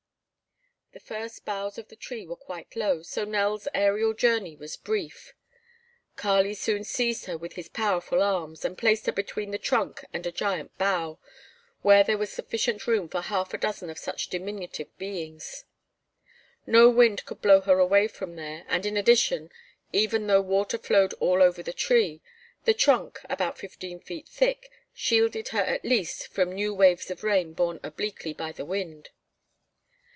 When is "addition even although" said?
18.97-20.41